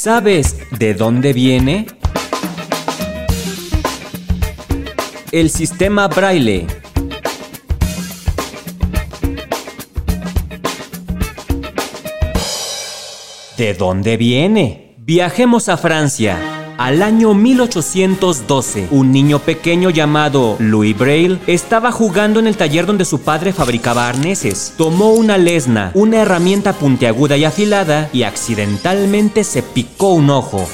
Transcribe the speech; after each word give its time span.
¿Sabes 0.00 0.56
de 0.78 0.94
dónde 0.94 1.32
viene? 1.32 1.88
El 5.32 5.50
sistema 5.50 6.06
braille. 6.06 6.68
¿De 13.56 13.74
dónde 13.74 14.16
viene? 14.16 14.94
Viajemos 14.98 15.68
a 15.68 15.76
Francia. 15.76 16.57
Al 16.78 17.02
año 17.02 17.34
1812, 17.34 18.86
un 18.92 19.10
niño 19.10 19.40
pequeño 19.40 19.90
llamado 19.90 20.54
Louis 20.60 20.96
Braille 20.96 21.40
estaba 21.48 21.90
jugando 21.90 22.38
en 22.38 22.46
el 22.46 22.56
taller 22.56 22.86
donde 22.86 23.04
su 23.04 23.22
padre 23.22 23.52
fabricaba 23.52 24.08
arneses. 24.08 24.74
Tomó 24.76 25.10
una 25.10 25.38
lesna, 25.38 25.90
una 25.94 26.18
herramienta 26.18 26.74
puntiaguda 26.74 27.36
y 27.36 27.44
afilada, 27.44 28.08
y 28.12 28.22
accidentalmente 28.22 29.42
se 29.42 29.64
picó 29.64 30.12
un 30.12 30.30
ojo. 30.30 30.68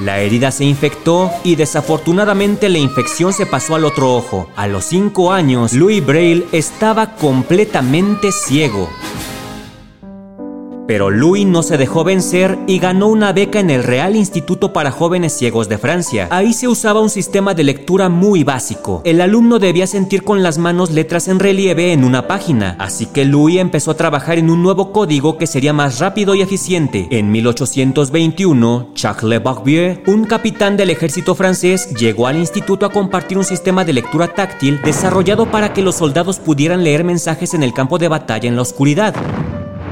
La 0.00 0.18
herida 0.18 0.50
se 0.50 0.66
infectó 0.66 1.30
y 1.42 1.54
desafortunadamente 1.54 2.68
la 2.68 2.76
infección 2.76 3.32
se 3.32 3.46
pasó 3.46 3.74
al 3.74 3.86
otro 3.86 4.14
ojo. 4.14 4.50
A 4.54 4.66
los 4.66 4.84
5 4.84 5.32
años, 5.32 5.72
Louis 5.72 6.04
Braille 6.04 6.44
estaba 6.52 7.14
completamente 7.14 8.32
ciego. 8.32 8.90
Pero 10.86 11.10
Louis 11.10 11.44
no 11.44 11.62
se 11.62 11.78
dejó 11.78 12.04
vencer 12.04 12.58
y 12.66 12.78
ganó 12.78 13.08
una 13.08 13.32
beca 13.32 13.58
en 13.58 13.70
el 13.70 13.82
Real 13.82 14.14
Instituto 14.14 14.72
para 14.72 14.92
Jóvenes 14.92 15.36
Ciegos 15.36 15.68
de 15.68 15.78
Francia. 15.78 16.28
Ahí 16.30 16.52
se 16.52 16.68
usaba 16.68 17.00
un 17.00 17.10
sistema 17.10 17.54
de 17.54 17.64
lectura 17.64 18.08
muy 18.08 18.44
básico. 18.44 19.02
El 19.04 19.20
alumno 19.20 19.58
debía 19.58 19.86
sentir 19.86 20.22
con 20.22 20.42
las 20.42 20.58
manos 20.58 20.92
letras 20.92 21.26
en 21.26 21.40
relieve 21.40 21.92
en 21.92 22.04
una 22.04 22.28
página, 22.28 22.76
así 22.78 23.06
que 23.06 23.24
Louis 23.24 23.58
empezó 23.58 23.90
a 23.90 23.96
trabajar 23.96 24.38
en 24.38 24.48
un 24.48 24.62
nuevo 24.62 24.92
código 24.92 25.38
que 25.38 25.46
sería 25.46 25.72
más 25.72 25.98
rápido 25.98 26.34
y 26.34 26.42
eficiente. 26.42 27.08
En 27.10 27.32
1821, 27.32 28.90
Charles 28.94 29.42
Barbier, 29.42 30.02
un 30.06 30.24
capitán 30.24 30.76
del 30.76 30.90
ejército 30.90 31.34
francés, 31.34 31.94
llegó 31.94 32.28
al 32.28 32.36
instituto 32.36 32.86
a 32.86 32.92
compartir 32.92 33.38
un 33.38 33.44
sistema 33.44 33.84
de 33.84 33.92
lectura 33.92 34.28
táctil 34.28 34.80
desarrollado 34.82 35.50
para 35.50 35.72
que 35.72 35.82
los 35.82 35.96
soldados 35.96 36.38
pudieran 36.38 36.84
leer 36.84 37.02
mensajes 37.02 37.54
en 37.54 37.62
el 37.62 37.72
campo 37.72 37.98
de 37.98 38.08
batalla 38.08 38.48
en 38.48 38.56
la 38.56 38.62
oscuridad. 38.62 39.14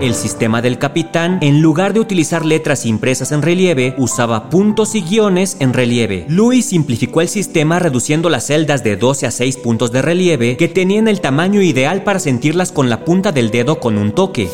El 0.00 0.14
sistema 0.14 0.62
del 0.62 0.78
capitán, 0.78 1.38
en 1.40 1.60
lugar 1.60 1.92
de 1.92 1.98
utilizar 1.98 2.44
letras 2.44 2.86
impresas 2.86 3.32
en 3.32 3.42
relieve, 3.42 3.96
usaba 3.98 4.48
puntos 4.48 4.94
y 4.94 5.02
guiones 5.02 5.56
en 5.58 5.72
relieve. 5.72 6.24
Louis 6.28 6.64
simplificó 6.64 7.20
el 7.20 7.28
sistema 7.28 7.80
reduciendo 7.80 8.30
las 8.30 8.46
celdas 8.46 8.84
de 8.84 8.96
12 8.96 9.26
a 9.26 9.32
6 9.32 9.56
puntos 9.56 9.90
de 9.90 10.00
relieve 10.00 10.56
que 10.56 10.68
tenían 10.68 11.08
el 11.08 11.20
tamaño 11.20 11.62
ideal 11.62 12.04
para 12.04 12.20
sentirlas 12.20 12.70
con 12.70 12.88
la 12.88 13.04
punta 13.04 13.32
del 13.32 13.50
dedo 13.50 13.80
con 13.80 13.98
un 13.98 14.12
toque. 14.12 14.48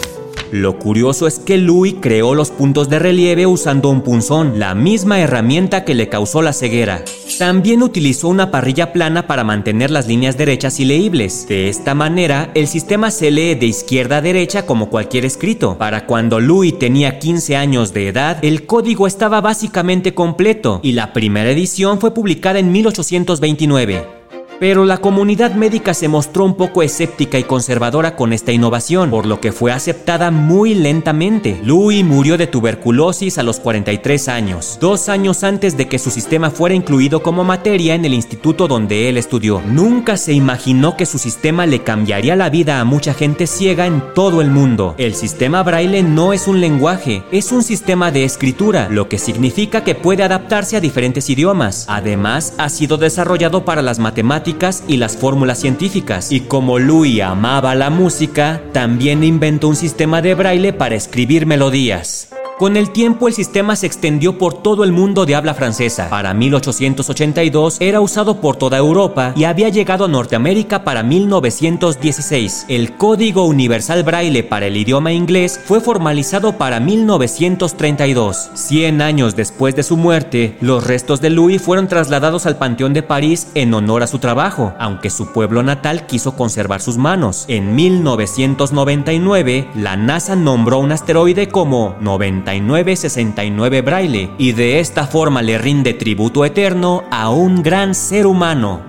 Lo 0.54 0.78
curioso 0.78 1.26
es 1.26 1.40
que 1.40 1.58
Louis 1.58 1.96
creó 2.00 2.36
los 2.36 2.52
puntos 2.52 2.88
de 2.88 3.00
relieve 3.00 3.44
usando 3.44 3.88
un 3.88 4.02
punzón, 4.02 4.60
la 4.60 4.76
misma 4.76 5.18
herramienta 5.18 5.84
que 5.84 5.96
le 5.96 6.08
causó 6.08 6.42
la 6.42 6.52
ceguera. 6.52 7.02
También 7.40 7.82
utilizó 7.82 8.28
una 8.28 8.52
parrilla 8.52 8.92
plana 8.92 9.26
para 9.26 9.42
mantener 9.42 9.90
las 9.90 10.06
líneas 10.06 10.38
derechas 10.38 10.78
y 10.78 10.84
leíbles. 10.84 11.48
De 11.48 11.68
esta 11.68 11.96
manera, 11.96 12.52
el 12.54 12.68
sistema 12.68 13.10
se 13.10 13.32
lee 13.32 13.56
de 13.56 13.66
izquierda 13.66 14.18
a 14.18 14.22
derecha 14.22 14.64
como 14.64 14.90
cualquier 14.90 15.24
escrito. 15.24 15.76
Para 15.76 16.06
cuando 16.06 16.38
Louis 16.38 16.78
tenía 16.78 17.18
15 17.18 17.56
años 17.56 17.92
de 17.92 18.06
edad, 18.06 18.38
el 18.42 18.64
código 18.64 19.08
estaba 19.08 19.40
básicamente 19.40 20.14
completo 20.14 20.78
y 20.84 20.92
la 20.92 21.12
primera 21.12 21.50
edición 21.50 21.98
fue 21.98 22.14
publicada 22.14 22.60
en 22.60 22.70
1829. 22.70 24.23
Pero 24.64 24.86
la 24.86 24.96
comunidad 24.96 25.52
médica 25.52 25.92
se 25.92 26.08
mostró 26.08 26.42
un 26.42 26.54
poco 26.54 26.82
escéptica 26.82 27.38
y 27.38 27.44
conservadora 27.44 28.16
con 28.16 28.32
esta 28.32 28.50
innovación, 28.50 29.10
por 29.10 29.26
lo 29.26 29.38
que 29.38 29.52
fue 29.52 29.72
aceptada 29.72 30.30
muy 30.30 30.72
lentamente. 30.72 31.60
Louis 31.62 32.02
murió 32.02 32.38
de 32.38 32.46
tuberculosis 32.46 33.36
a 33.36 33.42
los 33.42 33.60
43 33.60 34.26
años, 34.28 34.78
dos 34.80 35.10
años 35.10 35.44
antes 35.44 35.76
de 35.76 35.86
que 35.86 35.98
su 35.98 36.10
sistema 36.10 36.50
fuera 36.50 36.74
incluido 36.74 37.22
como 37.22 37.44
materia 37.44 37.94
en 37.94 38.06
el 38.06 38.14
instituto 38.14 38.66
donde 38.66 39.10
él 39.10 39.18
estudió. 39.18 39.60
Nunca 39.66 40.16
se 40.16 40.32
imaginó 40.32 40.96
que 40.96 41.04
su 41.04 41.18
sistema 41.18 41.66
le 41.66 41.82
cambiaría 41.82 42.34
la 42.34 42.48
vida 42.48 42.80
a 42.80 42.86
mucha 42.86 43.12
gente 43.12 43.46
ciega 43.46 43.84
en 43.84 44.02
todo 44.14 44.40
el 44.40 44.50
mundo. 44.50 44.94
El 44.96 45.14
sistema 45.14 45.62
braille 45.62 46.02
no 46.02 46.32
es 46.32 46.48
un 46.48 46.62
lenguaje, 46.62 47.22
es 47.32 47.52
un 47.52 47.62
sistema 47.62 48.10
de 48.10 48.24
escritura, 48.24 48.88
lo 48.88 49.10
que 49.10 49.18
significa 49.18 49.84
que 49.84 49.94
puede 49.94 50.22
adaptarse 50.22 50.78
a 50.78 50.80
diferentes 50.80 51.28
idiomas. 51.28 51.84
Además, 51.86 52.54
ha 52.56 52.70
sido 52.70 52.96
desarrollado 52.96 53.66
para 53.66 53.82
las 53.82 53.98
matemáticas 53.98 54.53
y 54.86 54.96
las 54.96 55.16
fórmulas 55.16 55.58
científicas. 55.58 56.30
Y 56.32 56.40
como 56.40 56.78
Louis 56.78 57.20
amaba 57.22 57.74
la 57.74 57.90
música, 57.90 58.62
también 58.72 59.24
inventó 59.24 59.68
un 59.68 59.76
sistema 59.76 60.22
de 60.22 60.34
braille 60.34 60.72
para 60.72 60.94
escribir 60.94 61.44
melodías. 61.44 62.33
Con 62.58 62.76
el 62.76 62.90
tiempo 62.90 63.26
el 63.26 63.34
sistema 63.34 63.74
se 63.74 63.86
extendió 63.86 64.38
por 64.38 64.62
todo 64.62 64.84
el 64.84 64.92
mundo 64.92 65.26
de 65.26 65.34
habla 65.34 65.54
francesa. 65.54 66.08
Para 66.08 66.32
1882 66.34 67.78
era 67.80 68.00
usado 68.00 68.40
por 68.40 68.54
toda 68.54 68.78
Europa 68.78 69.32
y 69.34 69.42
había 69.42 69.70
llegado 69.70 70.04
a 70.04 70.08
Norteamérica 70.08 70.84
para 70.84 71.02
1916. 71.02 72.66
El 72.68 72.96
Código 72.96 73.44
Universal 73.46 74.04
Braille 74.04 74.44
para 74.44 74.66
el 74.66 74.76
idioma 74.76 75.12
inglés 75.12 75.60
fue 75.64 75.80
formalizado 75.80 76.56
para 76.56 76.78
1932. 76.78 78.50
Cien 78.54 79.02
años 79.02 79.34
después 79.34 79.74
de 79.74 79.82
su 79.82 79.96
muerte, 79.96 80.56
los 80.60 80.86
restos 80.86 81.20
de 81.20 81.30
Louis 81.30 81.60
fueron 81.60 81.88
trasladados 81.88 82.46
al 82.46 82.56
Panteón 82.56 82.92
de 82.92 83.02
París 83.02 83.48
en 83.56 83.74
honor 83.74 84.04
a 84.04 84.06
su 84.06 84.20
trabajo, 84.20 84.74
aunque 84.78 85.10
su 85.10 85.32
pueblo 85.32 85.64
natal 85.64 86.06
quiso 86.06 86.36
conservar 86.36 86.80
sus 86.80 86.98
manos. 86.98 87.46
En 87.48 87.74
1999, 87.74 89.70
la 89.74 89.96
NASA 89.96 90.36
nombró 90.36 90.78
un 90.78 90.92
asteroide 90.92 91.48
como 91.48 91.96
90 92.00 92.43
6969 92.44 93.82
Braille 93.82 94.30
y 94.38 94.52
de 94.52 94.80
esta 94.80 95.06
forma 95.06 95.42
le 95.42 95.58
rinde 95.58 95.94
tributo 95.94 96.44
eterno 96.44 97.04
a 97.10 97.30
un 97.30 97.62
gran 97.62 97.94
ser 97.94 98.26
humano. 98.26 98.82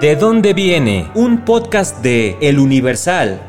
¿De 0.00 0.16
dónde 0.16 0.52
viene? 0.52 1.10
Un 1.14 1.44
podcast 1.44 1.98
de 2.02 2.36
El 2.40 2.58
Universal. 2.58 3.40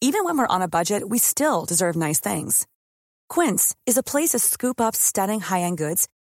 Even 0.00 0.24
when 0.24 0.36
we're 0.36 0.46
on 0.46 0.62
a 0.62 0.68
budget, 0.68 1.08
we 1.08 1.18
still 1.18 1.64
deserve 1.64 1.96
nice 1.96 2.20
things. 2.20 2.66
Quince 3.28 3.74
is 3.86 3.96
a 3.96 4.02
place 4.02 4.30
to 4.30 4.38
scoop 4.38 4.80
up 4.80 4.94
stunning 4.94 5.40
high-end 5.40 5.78
goods 5.78 6.06